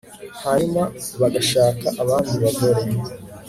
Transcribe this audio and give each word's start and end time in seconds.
hanyuma 0.43 0.83
bagashaka 1.21 1.87
abandi 2.01 2.33
bagore 2.43 2.81